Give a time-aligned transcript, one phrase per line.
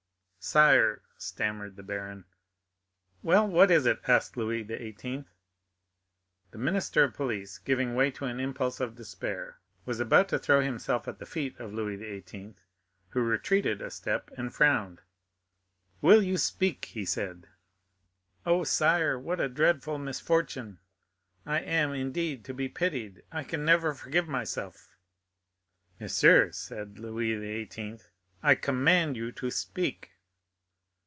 [0.43, 2.25] "Sire,——" stammered the baron.
[3.21, 5.25] "Well, what is it?" asked Louis XVIII.
[6.49, 10.61] The minister of police, giving way to an impulse of despair, was about to throw
[10.61, 12.55] himself at the feet of Louis XVIII.,
[13.09, 15.01] who retreated a step and frowned.
[16.01, 17.47] "Will you speak?" he said.
[18.43, 20.79] "Oh, sire, what a dreadful misfortune!
[21.45, 23.21] I am, indeed, to be pitied.
[23.31, 24.97] I can never forgive myself!"
[25.99, 27.37] "Monsieur," said Louis
[27.67, 27.99] XVIII.,
[28.41, 30.07] "I command you to speak."